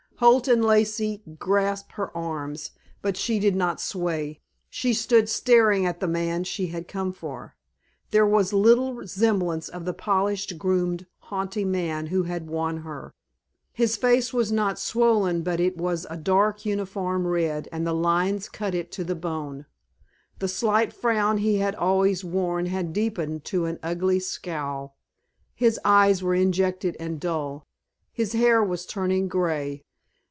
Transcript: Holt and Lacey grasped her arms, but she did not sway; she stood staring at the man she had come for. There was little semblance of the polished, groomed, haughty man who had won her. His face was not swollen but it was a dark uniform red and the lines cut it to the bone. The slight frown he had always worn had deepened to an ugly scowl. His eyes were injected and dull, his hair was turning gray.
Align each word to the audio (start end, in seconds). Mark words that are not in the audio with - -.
Holt 0.17 0.47
and 0.47 0.63
Lacey 0.63 1.23
grasped 1.39 1.93
her 1.93 2.15
arms, 2.15 2.69
but 3.01 3.17
she 3.17 3.39
did 3.39 3.55
not 3.55 3.81
sway; 3.81 4.39
she 4.69 4.93
stood 4.93 5.27
staring 5.27 5.83
at 5.87 5.99
the 5.99 6.07
man 6.07 6.43
she 6.43 6.67
had 6.67 6.87
come 6.87 7.11
for. 7.11 7.55
There 8.11 8.27
was 8.27 8.53
little 8.53 9.07
semblance 9.07 9.67
of 9.67 9.83
the 9.83 9.95
polished, 9.95 10.59
groomed, 10.59 11.07
haughty 11.31 11.65
man 11.65 12.05
who 12.05 12.21
had 12.21 12.47
won 12.47 12.77
her. 12.81 13.15
His 13.73 13.97
face 13.97 14.31
was 14.31 14.51
not 14.51 14.77
swollen 14.77 15.41
but 15.41 15.59
it 15.59 15.75
was 15.75 16.05
a 16.07 16.17
dark 16.17 16.67
uniform 16.67 17.25
red 17.25 17.67
and 17.71 17.87
the 17.87 17.91
lines 17.95 18.47
cut 18.47 18.75
it 18.75 18.91
to 18.91 19.03
the 19.03 19.15
bone. 19.15 19.65
The 20.37 20.47
slight 20.47 20.93
frown 20.93 21.39
he 21.39 21.55
had 21.57 21.73
always 21.73 22.23
worn 22.23 22.67
had 22.67 22.93
deepened 22.93 23.43
to 23.45 23.65
an 23.65 23.79
ugly 23.81 24.19
scowl. 24.19 24.95
His 25.55 25.79
eyes 25.83 26.21
were 26.21 26.35
injected 26.35 26.95
and 26.99 27.19
dull, 27.19 27.65
his 28.13 28.33
hair 28.33 28.63
was 28.63 28.85
turning 28.85 29.27
gray. 29.27 29.83